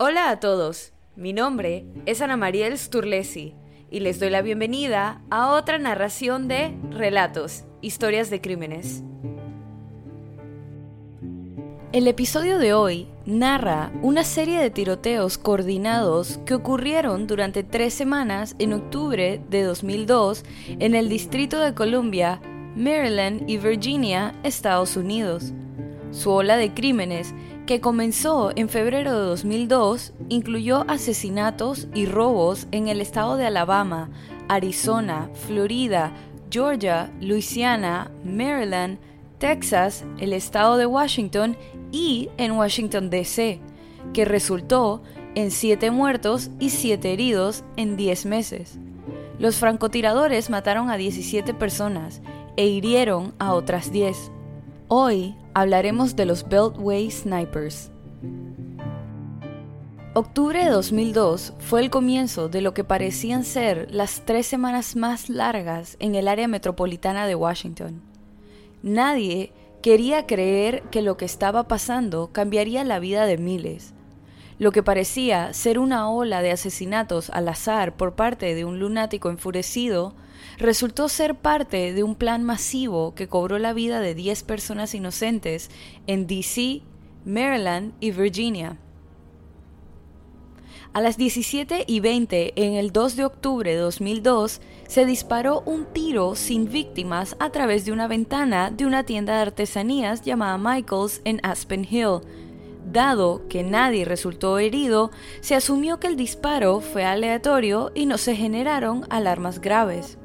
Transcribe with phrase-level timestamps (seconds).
[0.00, 3.56] Hola a todos, mi nombre es Ana Mariel Sturlesi
[3.90, 9.02] y les doy la bienvenida a otra narración de Relatos, Historias de Crímenes.
[11.90, 18.54] El episodio de hoy narra una serie de tiroteos coordinados que ocurrieron durante tres semanas
[18.60, 20.44] en octubre de 2002
[20.78, 22.40] en el Distrito de Columbia,
[22.76, 25.52] Maryland y Virginia, Estados Unidos.
[26.12, 27.34] Su ola de crímenes
[27.68, 34.08] que comenzó en febrero de 2002, incluyó asesinatos y robos en el estado de Alabama,
[34.48, 36.14] Arizona, Florida,
[36.50, 38.98] Georgia, Louisiana, Maryland,
[39.36, 41.58] Texas, el estado de Washington
[41.92, 43.60] y en Washington, D.C.,
[44.14, 45.02] que resultó
[45.34, 48.78] en 7 muertos y 7 heridos en 10 meses.
[49.38, 52.22] Los francotiradores mataron a 17 personas
[52.56, 54.32] e hirieron a otras 10.
[54.88, 57.90] Hoy hablaremos de los Beltway Snipers.
[60.14, 65.28] Octubre de 2002 fue el comienzo de lo que parecían ser las tres semanas más
[65.28, 68.00] largas en el área metropolitana de Washington.
[68.82, 69.52] Nadie
[69.82, 73.94] quería creer que lo que estaba pasando cambiaría la vida de miles.
[74.60, 79.28] Lo que parecía ser una ola de asesinatos al azar por parte de un lunático
[79.28, 80.14] enfurecido
[80.58, 85.70] resultó ser parte de un plan masivo que cobró la vida de 10 personas inocentes
[86.06, 86.82] en DC,
[87.24, 88.78] Maryland y Virginia.
[90.92, 95.84] A las 17 y 20 en el 2 de octubre de 2002 se disparó un
[95.84, 101.20] tiro sin víctimas a través de una ventana de una tienda de artesanías llamada Michaels
[101.24, 102.20] en Aspen Hill.
[102.90, 108.34] Dado que nadie resultó herido, se asumió que el disparo fue aleatorio y no se
[108.34, 110.18] generaron alarmas graves.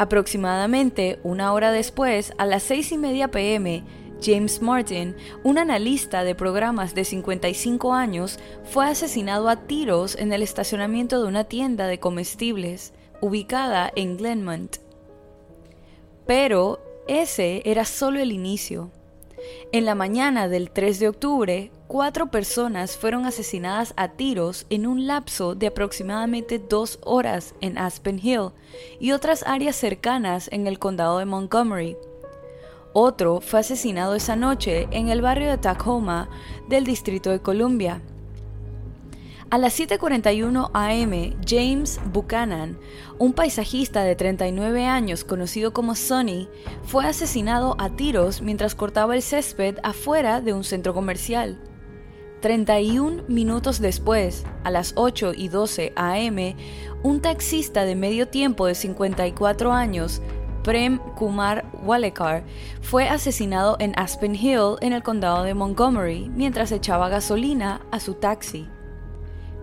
[0.00, 3.84] Aproximadamente una hora después, a las 6 y media pm,
[4.22, 10.42] James Martin, un analista de programas de 55 años, fue asesinado a tiros en el
[10.42, 14.78] estacionamiento de una tienda de comestibles ubicada en Glenmont.
[16.26, 18.90] Pero ese era solo el inicio.
[19.72, 25.06] En la mañana del 3 de octubre, cuatro personas fueron asesinadas a tiros en un
[25.06, 28.50] lapso de aproximadamente dos horas en Aspen Hill
[28.98, 31.96] y otras áreas cercanas en el condado de Montgomery.
[32.92, 36.28] Otro fue asesinado esa noche en el barrio de Tacoma
[36.68, 38.02] del Distrito de Columbia.
[39.50, 42.78] A las 7:41 am, James Buchanan,
[43.18, 46.48] un paisajista de 39 años conocido como Sonny,
[46.84, 51.58] fue asesinado a tiros mientras cortaba el césped afuera de un centro comercial.
[52.42, 56.54] 31 minutos después, a las 8 y 12 am,
[57.02, 60.22] un taxista de medio tiempo de 54 años,
[60.62, 62.44] Prem Kumar Walekar,
[62.82, 68.14] fue asesinado en Aspen Hill, en el condado de Montgomery, mientras echaba gasolina a su
[68.14, 68.68] taxi.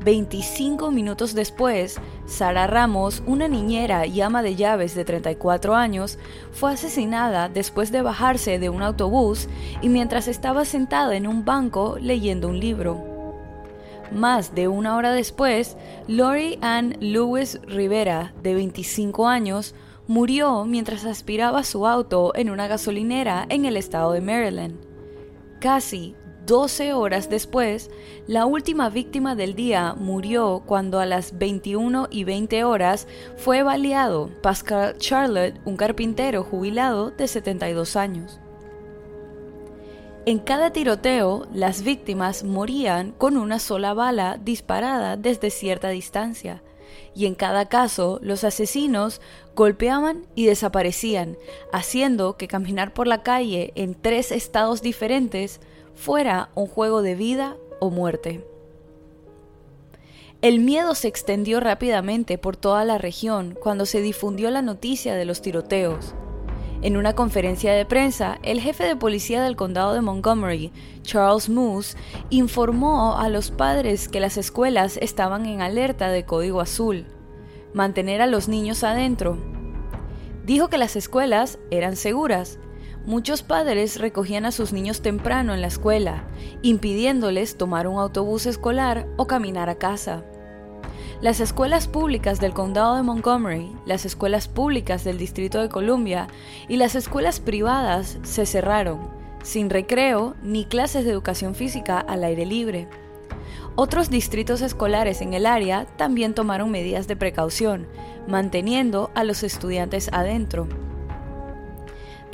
[0.04, 6.18] 25 minutos después, Sara Ramos, una niñera y ama de llaves de 34 años,
[6.52, 9.48] fue asesinada después de bajarse de un autobús
[9.82, 13.04] y mientras estaba sentada en un banco leyendo un libro.
[14.12, 15.76] Más de una hora después,
[16.08, 19.76] Lori Ann Lewis Rivera, de 25 años,
[20.08, 24.80] murió mientras aspiraba su auto en una gasolinera en el estado de Maryland.
[25.60, 26.16] Casi
[26.48, 27.92] 12 horas después,
[28.26, 34.30] la última víctima del día murió cuando a las 21 y 20 horas fue baleado
[34.42, 38.40] Pascal Charlotte, un carpintero jubilado de 72 años.
[40.26, 46.64] En cada tiroteo, las víctimas morían con una sola bala disparada desde cierta distancia,
[47.14, 49.20] y en cada caso los asesinos
[49.54, 51.38] golpeaban y desaparecían,
[51.74, 55.60] haciendo que caminar por la calle en tres estados diferentes
[55.98, 58.46] fuera un juego de vida o muerte.
[60.42, 65.26] El miedo se extendió rápidamente por toda la región cuando se difundió la noticia de
[65.26, 66.14] los tiroteos.
[66.84, 70.72] En una conferencia de prensa, el jefe de policía del condado de Montgomery,
[71.02, 71.98] Charles Moose,
[72.30, 77.08] informó a los padres que las escuelas estaban en alerta de código azul,
[77.74, 79.40] mantener a los niños adentro.
[80.46, 82.60] Dijo que las escuelas eran seguras
[83.08, 86.26] Muchos padres recogían a sus niños temprano en la escuela,
[86.62, 90.26] impidiéndoles tomar un autobús escolar o caminar a casa.
[91.22, 96.28] Las escuelas públicas del condado de Montgomery, las escuelas públicas del Distrito de Columbia
[96.68, 99.00] y las escuelas privadas se cerraron,
[99.42, 102.90] sin recreo ni clases de educación física al aire libre.
[103.76, 107.88] Otros distritos escolares en el área también tomaron medidas de precaución,
[108.28, 110.68] manteniendo a los estudiantes adentro.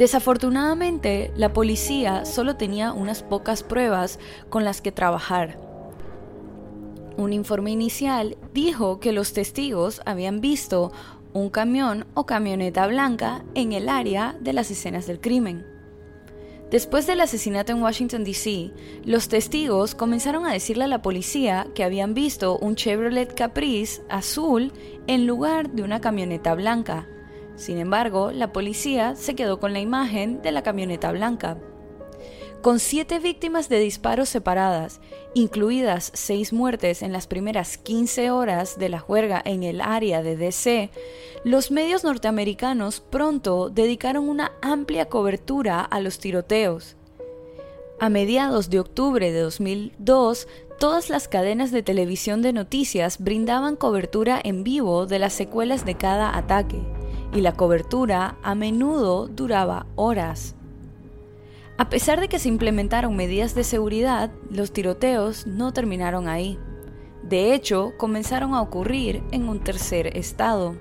[0.04, 4.20] Desafortunadamente, la policía solo tenía unas pocas pruebas
[4.50, 5.58] con las que trabajar.
[7.16, 10.92] Un informe inicial dijo que los testigos habían visto
[11.32, 15.66] un camión o camioneta blanca en el área de las escenas del crimen.
[16.70, 18.74] Después del asesinato en Washington, D.C.,
[19.06, 24.74] los testigos comenzaron a decirle a la policía que habían visto un Chevrolet Caprice azul
[25.08, 27.08] en lugar de una camioneta blanca.
[27.56, 31.58] Sin embargo, la policía se quedó con la imagen de la camioneta blanca.
[32.64, 35.02] Con siete víctimas de disparos separadas,
[35.34, 40.38] incluidas seis muertes en las primeras 15 horas de la juerga en el área de
[40.38, 40.90] DC,
[41.44, 46.96] los medios norteamericanos pronto dedicaron una amplia cobertura a los tiroteos.
[48.00, 50.48] A mediados de octubre de 2002,
[50.80, 55.96] todas las cadenas de televisión de noticias brindaban cobertura en vivo de las secuelas de
[55.96, 56.82] cada ataque,
[57.36, 60.56] y la cobertura a menudo duraba horas.
[61.78, 66.60] A pesar de que se implementaron medidas de seguridad, los tiroteos no terminaron ahí.
[67.24, 70.76] De hecho, comenzaron a ocurrir en un tercer estado.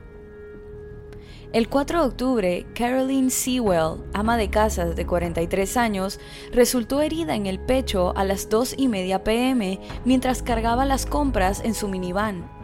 [1.53, 6.19] El 4 de octubre, Caroline Sewell, ama de casa de 43 años,
[6.51, 11.61] resultó herida en el pecho a las 2 y media pm mientras cargaba las compras
[11.63, 12.62] en su minivan.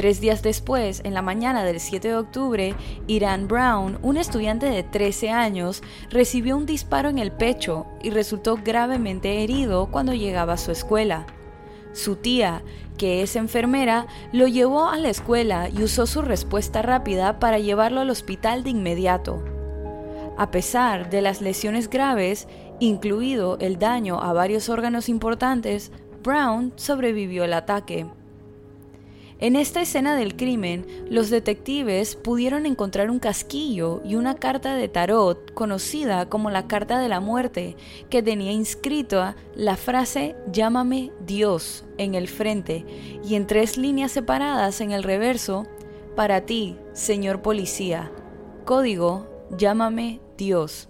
[0.00, 2.74] Tres días después, en la mañana del 7 de octubre,
[3.06, 8.56] Irán Brown, un estudiante de 13 años, recibió un disparo en el pecho y resultó
[8.64, 11.26] gravemente herido cuando llegaba a su escuela.
[11.92, 12.62] Su tía,
[12.96, 18.00] que es enfermera, lo llevó a la escuela y usó su respuesta rápida para llevarlo
[18.00, 19.44] al hospital de inmediato.
[20.38, 22.48] A pesar de las lesiones graves,
[22.78, 25.92] incluido el daño a varios órganos importantes,
[26.22, 28.06] Brown sobrevivió al ataque.
[29.42, 34.86] En esta escena del crimen, los detectives pudieron encontrar un casquillo y una carta de
[34.88, 37.74] tarot conocida como la Carta de la Muerte,
[38.10, 42.84] que tenía inscrita la frase Llámame Dios en el frente
[43.24, 45.66] y en tres líneas separadas en el reverso,
[46.16, 48.12] para ti, señor policía.
[48.66, 49.26] Código
[49.56, 50.88] Llámame Dios.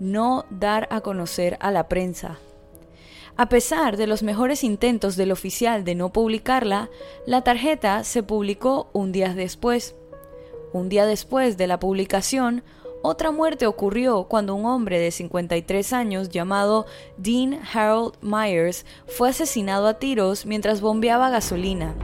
[0.00, 2.38] No dar a conocer a la prensa.
[3.36, 6.88] A pesar de los mejores intentos del oficial de no publicarla,
[7.26, 9.96] la tarjeta se publicó un día después.
[10.72, 12.62] Un día después de la publicación,
[13.02, 16.86] otra muerte ocurrió cuando un hombre de 53 años llamado
[17.16, 21.96] Dean Harold Myers fue asesinado a tiros mientras bombeaba gasolina.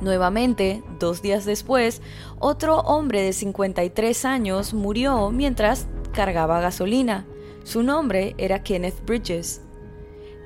[0.00, 2.02] Nuevamente, dos días después,
[2.40, 7.26] otro hombre de 53 años murió mientras cargaba gasolina.
[7.62, 9.65] Su nombre era Kenneth Bridges.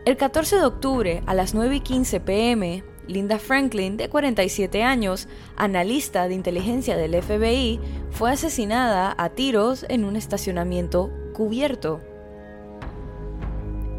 [0.06, 5.28] El 14 de octubre a las 9 y 15 pm, Linda Franklin, de 47 años,
[5.56, 7.78] analista de inteligencia del FBI,
[8.10, 12.00] fue asesinada a tiros en un estacionamiento cubierto.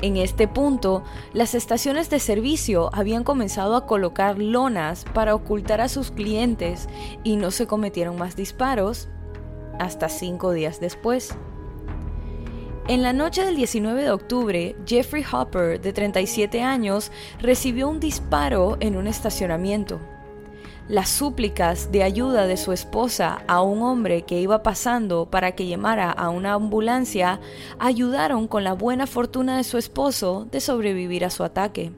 [0.01, 1.03] En este punto,
[1.33, 6.89] las estaciones de servicio habían comenzado a colocar lonas para ocultar a sus clientes
[7.24, 9.07] y no se cometieron más disparos
[9.77, 11.36] hasta cinco días después.
[12.88, 18.78] En la noche del 19 de octubre, Jeffrey Hopper, de 37 años, recibió un disparo
[18.80, 20.00] en un estacionamiento.
[20.88, 25.68] Las súplicas de ayuda de su esposa a un hombre que iba pasando para que
[25.68, 27.39] llamara a una ambulancia
[27.78, 31.92] ayudaron con la buena fortuna de su esposo de sobrevivir a su ataque.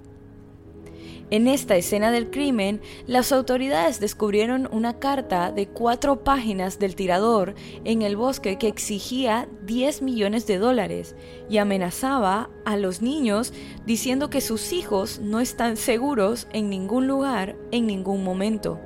[1.33, 7.55] En esta escena del crimen, las autoridades descubrieron una carta de cuatro páginas del tirador
[7.85, 11.15] en el bosque que exigía 10 millones de dólares
[11.49, 13.51] y amenazaba a los niños
[13.83, 18.79] diciendo que sus hijos no están seguros en ningún lugar en ningún momento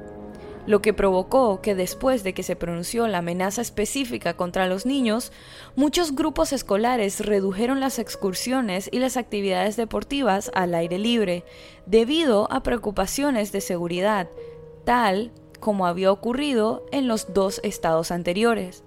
[0.67, 5.31] lo que provocó que después de que se pronunció la amenaza específica contra los niños,
[5.75, 11.45] muchos grupos escolares redujeron las excursiones y las actividades deportivas al aire libre,
[11.85, 14.29] debido a preocupaciones de seguridad,
[14.83, 18.83] tal como había ocurrido en los dos estados anteriores.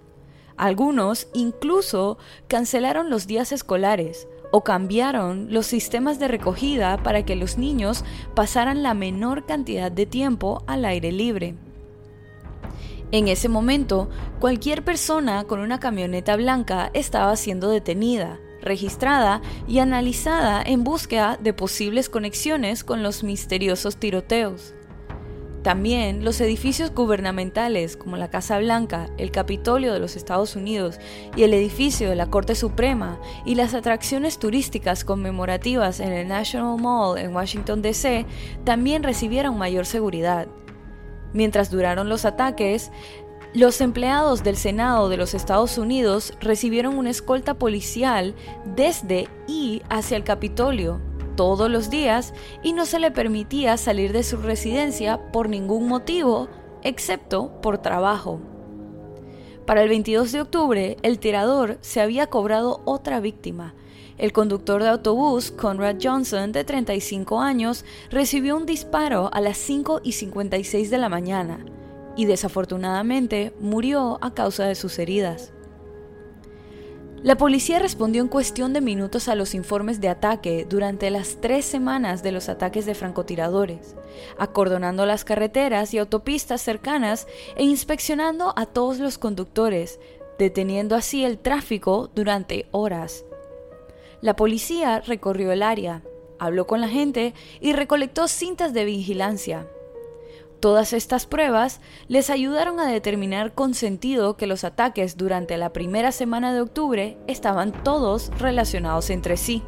[0.58, 7.56] Algunos incluso cancelaron los días escolares o cambiaron los sistemas de recogida para que los
[7.56, 11.54] niños pasaran la menor cantidad de tiempo al aire libre.
[13.12, 20.62] En ese momento, cualquier persona con una camioneta blanca estaba siendo detenida, registrada y analizada
[20.62, 24.74] en búsqueda de posibles conexiones con los misteriosos tiroteos.
[25.62, 30.98] También los edificios gubernamentales como la Casa Blanca, el Capitolio de los Estados Unidos
[31.36, 36.80] y el edificio de la Corte Suprema y las atracciones turísticas conmemorativas en el National
[36.80, 38.24] Mall en Washington, D.C.
[38.64, 40.48] también recibieron mayor seguridad.
[41.32, 42.90] Mientras duraron los ataques,
[43.52, 48.34] los empleados del Senado de los Estados Unidos recibieron una escolta policial
[48.64, 51.00] desde y hacia el Capitolio,
[51.36, 52.32] todos los días
[52.62, 56.48] y no se le permitía salir de su residencia por ningún motivo
[56.82, 58.40] excepto por trabajo.
[59.66, 63.74] Para el 22 de octubre, el tirador se había cobrado otra víctima.
[64.20, 70.02] El conductor de autobús, Conrad Johnson, de 35 años, recibió un disparo a las 5
[70.04, 71.64] y 56 de la mañana
[72.16, 75.54] y desafortunadamente murió a causa de sus heridas.
[77.22, 81.64] La policía respondió en cuestión de minutos a los informes de ataque durante las tres
[81.64, 83.96] semanas de los ataques de francotiradores,
[84.36, 89.98] acordonando las carreteras y autopistas cercanas e inspeccionando a todos los conductores,
[90.38, 93.24] deteniendo así el tráfico durante horas.
[94.20, 96.02] La policía recorrió el área,
[96.38, 99.66] habló con la gente y recolectó cintas de vigilancia,
[100.60, 106.12] Todas estas pruebas les ayudaron a determinar con sentido que los ataques durante la primera
[106.12, 109.62] semana de octubre estaban todos relacionados entre sí.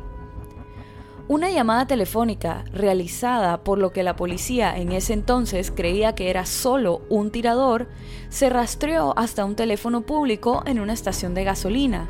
[1.28, 6.44] Una llamada telefónica realizada por lo que la policía en ese entonces creía que era
[6.44, 7.88] solo un tirador
[8.28, 12.06] se rastreó hasta un teléfono público en una estación de gasolina,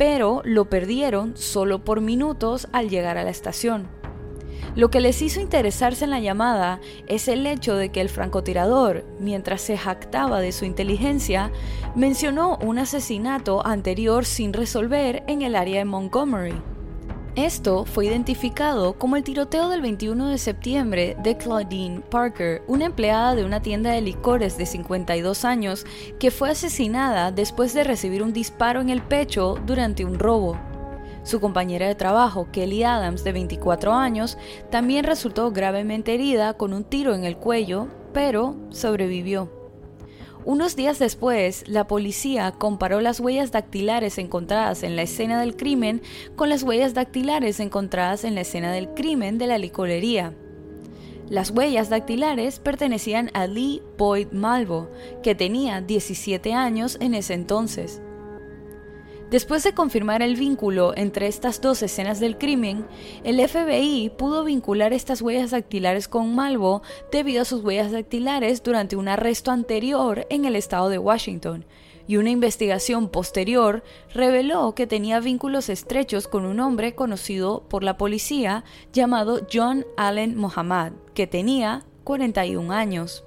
[0.00, 3.86] pero lo perdieron solo por minutos al llegar a la estación.
[4.74, 9.04] Lo que les hizo interesarse en la llamada es el hecho de que el francotirador,
[9.18, 11.52] mientras se jactaba de su inteligencia,
[11.94, 16.54] mencionó un asesinato anterior sin resolver en el área de Montgomery.
[17.40, 23.34] Esto fue identificado como el tiroteo del 21 de septiembre de Claudine Parker, una empleada
[23.34, 25.86] de una tienda de licores de 52 años
[26.18, 30.60] que fue asesinada después de recibir un disparo en el pecho durante un robo.
[31.22, 34.36] Su compañera de trabajo, Kelly Adams, de 24 años,
[34.70, 39.59] también resultó gravemente herida con un tiro en el cuello, pero sobrevivió.
[40.46, 46.00] Unos días después, la policía comparó las huellas dactilares encontradas en la escena del crimen
[46.34, 50.32] con las huellas dactilares encontradas en la escena del crimen de la licorería.
[51.28, 54.90] Las huellas dactilares pertenecían a Lee Boyd Malvo,
[55.22, 58.00] que tenía 17 años en ese entonces.
[59.30, 62.84] Después de confirmar el vínculo entre estas dos escenas del crimen,
[63.22, 66.82] el FBI pudo vincular estas huellas dactilares con Malvo
[67.12, 71.64] debido a sus huellas dactilares durante un arresto anterior en el estado de Washington,
[72.08, 77.96] y una investigación posterior reveló que tenía vínculos estrechos con un hombre conocido por la
[77.96, 83.22] policía llamado John Allen Mohammad, que tenía 41 años.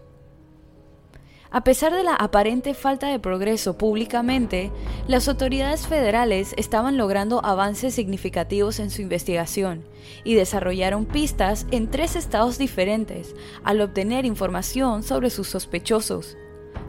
[1.56, 4.72] A pesar de la aparente falta de progreso públicamente,
[5.08, 9.84] las autoridades federales estaban logrando avances significativos en su investigación
[10.24, 16.38] y desarrollaron pistas en tres estados diferentes al obtener información sobre sus sospechosos.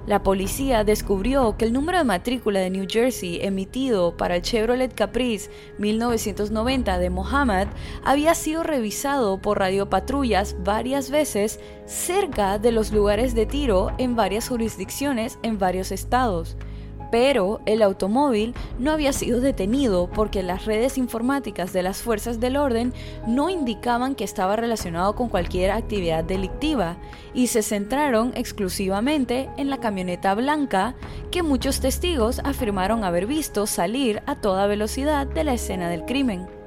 [0.06, 4.94] La policía descubrió que el número de matrícula de New Jersey emitido para el Chevrolet
[4.94, 7.68] Caprice 1990 de Mohammed
[8.04, 14.48] había sido revisado por radiopatrullas varias veces cerca de los lugares de tiro en varias
[14.48, 16.56] jurisdicciones en varios estados
[17.14, 22.56] pero el automóvil no había sido detenido porque las redes informáticas de las fuerzas del
[22.56, 22.92] orden
[23.24, 26.96] no indicaban que estaba relacionado con cualquier actividad delictiva
[27.32, 30.96] y se centraron exclusivamente en la camioneta blanca
[31.30, 36.63] que muchos testigos afirmaron haber visto salir a toda velocidad de la escena del crimen.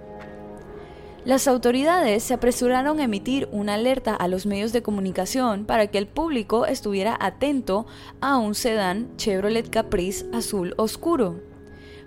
[1.27, 5.97] Las autoridades se apresuraron a emitir una alerta a los medios de comunicación para que
[5.97, 7.85] el público estuviera atento
[8.21, 11.41] a un sedán Chevrolet Caprice azul oscuro.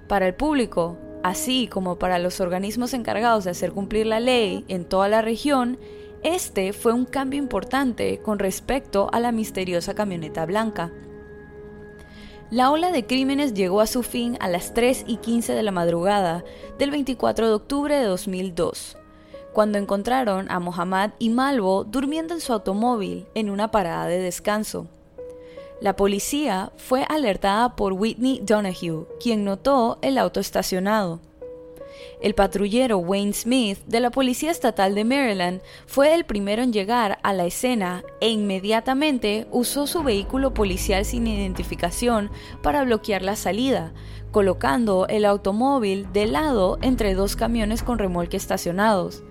[0.08, 4.86] Para el público, así como para los organismos encargados de hacer cumplir la ley en
[4.86, 5.78] toda la región,
[6.22, 10.92] este fue un cambio importante con respecto a la misteriosa camioneta blanca.
[12.50, 15.72] La ola de crímenes llegó a su fin a las 3 y 15 de la
[15.72, 16.42] madrugada
[16.78, 18.96] del 24 de octubre de 2002
[19.52, 24.86] cuando encontraron a Mohammad y Malvo durmiendo en su automóvil en una parada de descanso.
[25.80, 31.20] La policía fue alertada por Whitney Donahue, quien notó el auto estacionado.
[32.20, 37.18] El patrullero Wayne Smith de la Policía Estatal de Maryland fue el primero en llegar
[37.22, 42.30] a la escena e inmediatamente usó su vehículo policial sin identificación
[42.62, 43.92] para bloquear la salida,
[44.32, 49.22] colocando el automóvil de lado entre dos camiones con remolque estacionados.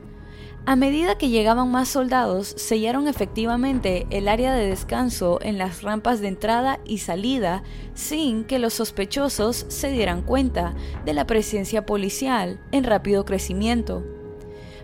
[0.69, 6.21] A medida que llegaban más soldados, sellaron efectivamente el área de descanso en las rampas
[6.21, 7.63] de entrada y salida
[7.95, 14.03] sin que los sospechosos se dieran cuenta de la presencia policial en rápido crecimiento.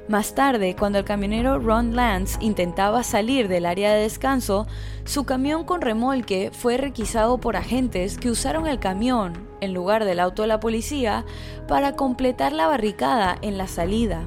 [0.08, 4.66] Más tarde, cuando el camionero Ron Lance intentaba salir del área de descanso,
[5.04, 10.20] su camión con remolque fue requisado por agentes que usaron el camión, en lugar del
[10.20, 11.26] auto de la policía,
[11.68, 14.26] para completar la barricada en la salida.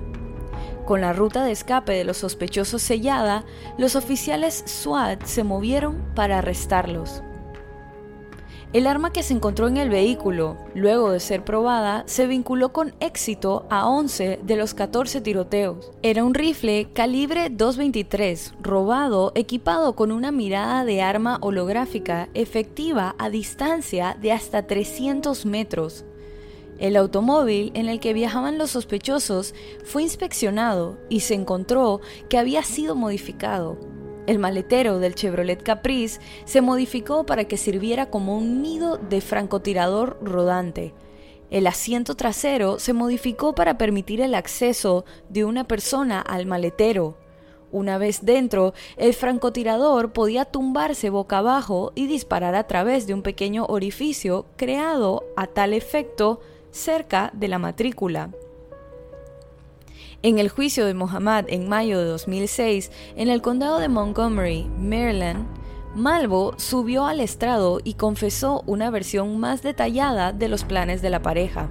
[0.89, 3.45] Con la ruta de escape de los sospechosos sellada,
[3.77, 7.23] los oficiales SWAT se movieron para arrestarlos.
[8.73, 12.95] El arma que se encontró en el vehículo, luego de ser probada, se vinculó con
[13.01, 15.91] éxito a 11 de los 14 tiroteos.
[16.01, 23.29] Era un rifle calibre 223, robado, equipado con una mirada de arma holográfica efectiva a
[23.29, 26.07] distancia de hasta 300 metros.
[26.79, 29.55] El automóvil en el que viajaban los sospechosos
[29.85, 33.79] fue inspeccionado y se encontró que había sido modificado.
[34.29, 40.19] El maletero del Chevrolet Caprice se modificó para que sirviera como un nido de francotirador
[40.23, 40.95] rodante.
[41.51, 47.17] El asiento trasero se modificó para permitir el acceso de una persona al maletero.
[47.73, 53.23] Una vez dentro, el francotirador podía tumbarse boca abajo y disparar a través de un
[53.23, 58.31] pequeño orificio creado a tal efecto cerca de la matrícula.
[60.23, 65.47] En el juicio de Mohammed en mayo de 2006, en el condado de Montgomery, Maryland,
[65.95, 71.23] Malvo subió al estrado y confesó una versión más detallada de los planes de la
[71.23, 71.71] pareja.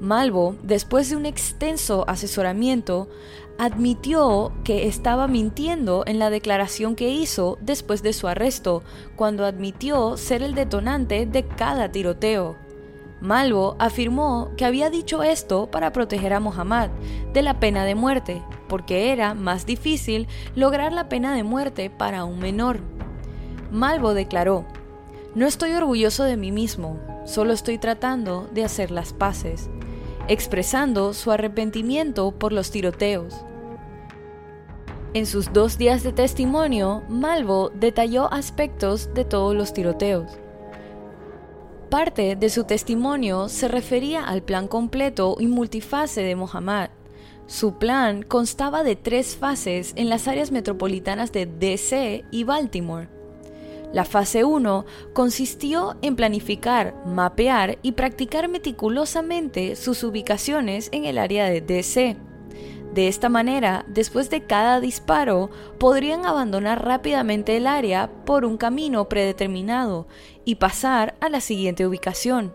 [0.00, 3.08] Malvo, después de un extenso asesoramiento,
[3.58, 8.82] admitió que estaba mintiendo en la declaración que hizo después de su arresto,
[9.16, 12.63] cuando admitió ser el detonante de cada tiroteo.
[13.24, 16.90] Malvo afirmó que había dicho esto para proteger a Muhammad
[17.32, 22.24] de la pena de muerte, porque era más difícil lograr la pena de muerte para
[22.24, 22.80] un menor.
[23.70, 24.66] Malvo declaró,
[25.34, 29.70] No estoy orgulloso de mí mismo, solo estoy tratando de hacer las paces,
[30.28, 33.34] expresando su arrepentimiento por los tiroteos.
[35.14, 40.43] En sus dos días de testimonio, Malvo detalló aspectos de todos los tiroteos
[41.94, 46.90] Parte de su testimonio se refería al plan completo y multifase de Mohammed.
[47.46, 53.06] Su plan constaba de tres fases en las áreas metropolitanas de DC y Baltimore.
[53.92, 61.48] La fase 1 consistió en planificar, mapear y practicar meticulosamente sus ubicaciones en el área
[61.48, 62.16] de DC.
[62.94, 69.08] De esta manera, después de cada disparo, podrían abandonar rápidamente el área por un camino
[69.08, 70.06] predeterminado
[70.44, 72.52] y pasar a la siguiente ubicación.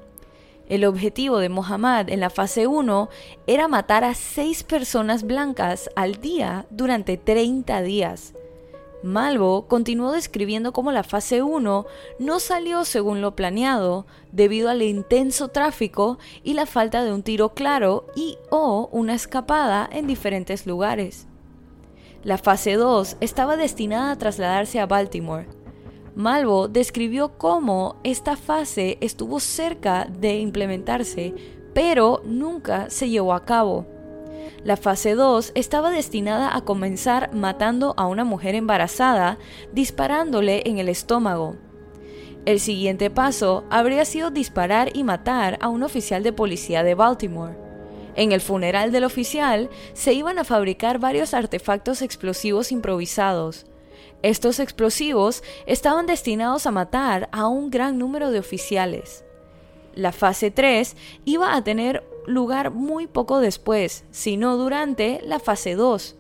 [0.69, 3.09] El objetivo de Mohammad en la fase 1
[3.47, 8.33] era matar a seis personas blancas al día durante 30 días.
[9.01, 11.85] Malvo continuó describiendo cómo la fase 1
[12.19, 17.53] no salió según lo planeado debido al intenso tráfico y la falta de un tiro
[17.53, 21.27] claro y o una escapada en diferentes lugares.
[22.23, 25.47] La fase 2 estaba destinada a trasladarse a Baltimore.
[26.15, 31.33] Malvo describió cómo esta fase estuvo cerca de implementarse,
[31.73, 33.98] pero nunca se llevó a cabo.
[34.63, 39.37] La fase 2 estaba destinada a comenzar matando a una mujer embarazada,
[39.71, 41.55] disparándole en el estómago.
[42.45, 47.57] El siguiente paso habría sido disparar y matar a un oficial de policía de Baltimore.
[48.15, 53.65] En el funeral del oficial se iban a fabricar varios artefactos explosivos improvisados.
[54.23, 59.23] Estos explosivos estaban destinados a matar a un gran número de oficiales.
[59.93, 66.15] La fase 3 iba a tener lugar muy poco después, sino durante la fase 2.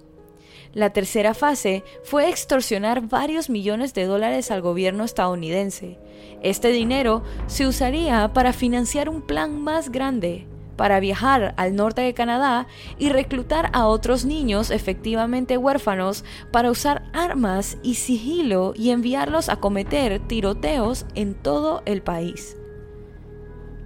[0.73, 5.97] La tercera fase fue extorsionar varios millones de dólares al gobierno estadounidense.
[6.43, 10.45] Este dinero se usaría para financiar un plan más grande,
[10.75, 12.67] para viajar al norte de Canadá
[12.99, 19.55] y reclutar a otros niños efectivamente huérfanos para usar armas y sigilo y enviarlos a
[19.55, 22.58] cometer tiroteos en todo el país.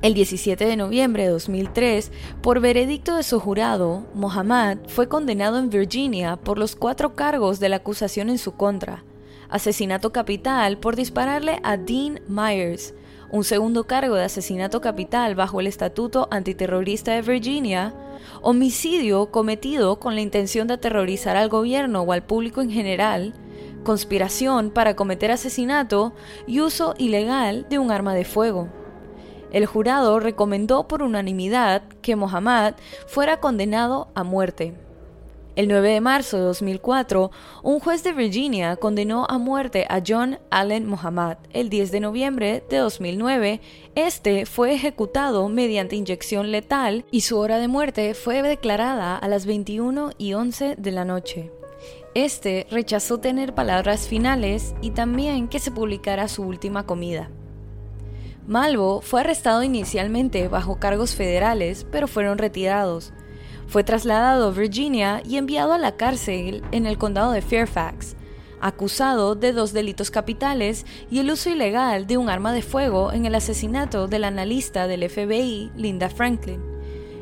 [0.03, 2.11] El 17 de noviembre de 2003,
[2.41, 7.69] por veredicto de su jurado, Mohammad fue condenado en Virginia por los cuatro cargos de
[7.69, 9.05] la acusación en su contra.
[9.47, 12.93] Asesinato capital por dispararle a Dean Myers,
[13.31, 17.93] un segundo cargo de asesinato capital bajo el Estatuto Antiterrorista de Virginia,
[18.41, 23.33] homicidio cometido con la intención de aterrorizar al gobierno o al público en general,
[23.85, 26.11] conspiración para cometer asesinato
[26.45, 28.82] y uso ilegal de un arma de fuego.
[29.53, 32.73] El jurado recomendó por unanimidad que Mohammad
[33.07, 34.73] fuera condenado a muerte.
[35.55, 37.29] El 9 de marzo de 2004,
[37.61, 41.37] un juez de Virginia condenó a muerte a John Allen Mohammad.
[41.51, 43.61] El 10 de noviembre de 2009,
[43.93, 49.45] este fue ejecutado mediante inyección letal y su hora de muerte fue declarada a las
[49.45, 51.51] 21 y 11 de la noche.
[52.15, 57.29] Este rechazó tener palabras finales y también que se publicara su última comida.
[58.47, 63.13] Malvo fue arrestado inicialmente bajo cargos federales, pero fueron retirados.
[63.67, 68.15] Fue trasladado a Virginia y enviado a la cárcel en el condado de Fairfax,
[68.59, 73.25] acusado de dos delitos capitales y el uso ilegal de un arma de fuego en
[73.25, 76.61] el asesinato del analista del FBI, Linda Franklin.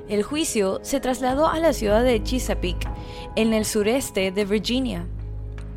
[0.10, 2.89] El juicio se trasladó a la ciudad de Chesapeake,
[3.36, 5.07] en el sureste de Virginia.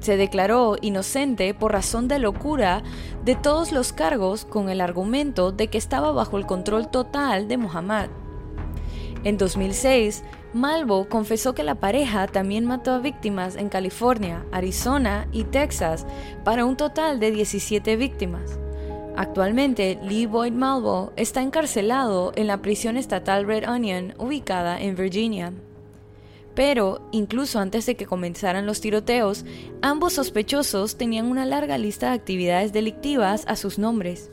[0.04, 2.82] Se declaró inocente por razón de locura
[3.24, 7.56] de todos los cargos con el argumento de que estaba bajo el control total de
[7.56, 8.10] Muhammad.
[9.24, 15.44] En 2006, Malvo confesó que la pareja también mató a víctimas en California, Arizona y
[15.44, 16.04] Texas,
[16.44, 18.58] para un total de 17 víctimas.
[19.16, 25.54] Actualmente, Lee Boyd Malvo está encarcelado en la prisión estatal Red Onion, ubicada en Virginia.
[26.54, 29.44] Pero, incluso antes de que comenzaran los tiroteos,
[29.82, 34.30] ambos sospechosos tenían una larga lista de actividades delictivas a sus nombres.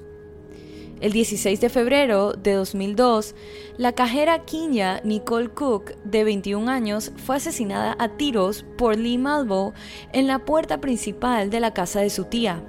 [1.02, 3.34] El 16 de febrero de 2002,
[3.78, 9.74] la cajera Kinya Nicole Cook, de 21 años, fue asesinada a tiros por Lee Malvo
[10.14, 12.64] en la puerta principal de la casa de su tía.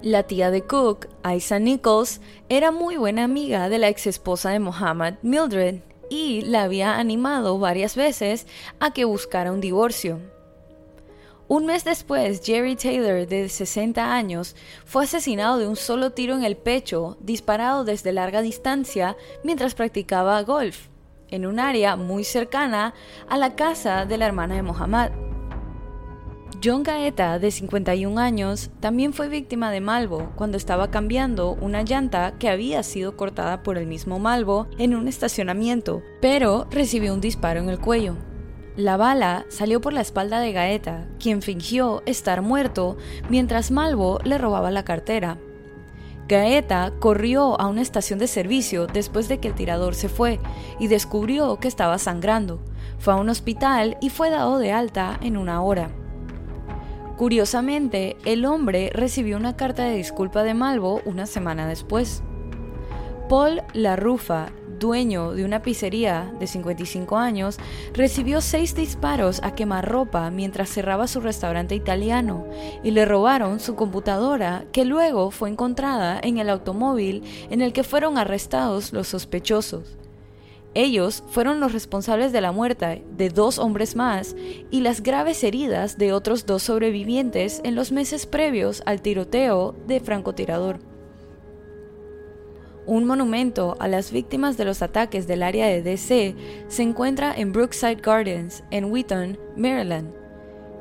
[0.00, 4.58] La tía de Cook, Isa Nichols, era muy buena amiga de la ex esposa de
[4.58, 8.46] Mohammed, Mildred, y la había animado varias veces
[8.80, 10.20] a que buscara un divorcio.
[11.48, 16.44] Un mes después, Jerry Taylor, de 60 años, fue asesinado de un solo tiro en
[16.44, 20.88] el pecho, disparado desde larga distancia mientras practicaba golf,
[21.30, 22.94] en un área muy cercana
[23.28, 25.35] a la casa de la hermana de Mohammed.
[26.64, 32.34] John Gaeta, de 51 años, también fue víctima de Malvo cuando estaba cambiando una llanta
[32.38, 37.60] que había sido cortada por el mismo Malvo en un estacionamiento, pero recibió un disparo
[37.60, 38.16] en el cuello.
[38.74, 42.96] La bala salió por la espalda de Gaeta, quien fingió estar muerto
[43.28, 45.38] mientras Malvo le robaba la cartera.
[46.26, 50.40] Gaeta corrió a una estación de servicio después de que el tirador se fue
[50.80, 52.60] y descubrió que estaba sangrando.
[52.98, 55.90] Fue a un hospital y fue dado de alta en una hora.
[57.16, 62.22] Curiosamente, el hombre recibió una carta de disculpa de Malvo una semana después.
[63.30, 67.56] Paul Larrufa, dueño de una pizzería de 55 años,
[67.94, 72.46] recibió seis disparos a quemarropa mientras cerraba su restaurante italiano
[72.84, 77.82] y le robaron su computadora que luego fue encontrada en el automóvil en el que
[77.82, 79.96] fueron arrestados los sospechosos.
[80.76, 84.36] Ellos fueron los responsables de la muerte de dos hombres más
[84.70, 90.00] y las graves heridas de otros dos sobrevivientes en los meses previos al tiroteo de
[90.00, 90.78] francotirador.
[92.84, 96.36] Un monumento a las víctimas de los ataques del área de DC
[96.68, 100.12] se encuentra en Brookside Gardens, en Wheaton, Maryland.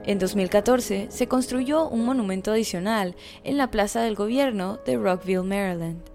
[0.03, 6.14] En 2014 se construyó un monumento adicional en la Plaza del Gobierno de Rockville, Maryland.